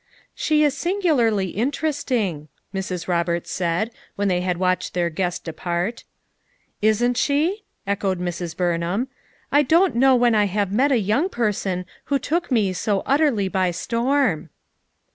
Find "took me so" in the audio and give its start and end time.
12.17-13.03